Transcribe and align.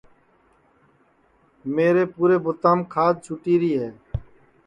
میرے 1.73 2.03
پُورے 2.13 2.37
بُوتاپ 2.43 2.79
کھاج 2.93 3.15
چُھٹیری 3.25 3.71
ہے 3.81 3.89